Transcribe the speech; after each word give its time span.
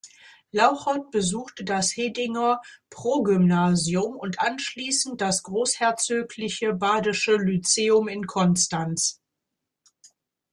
Lauchert 0.51 1.11
besuchte 1.11 1.63
das 1.63 1.95
Hedinger 1.95 2.59
Progymnasium 2.89 4.15
und 4.15 4.39
anschließend 4.39 5.21
das 5.21 5.43
Großherzogliche 5.43 6.73
Badische 6.73 7.35
Lyzeum 7.35 8.07
in 8.07 8.25
Konstanz. 8.25 9.21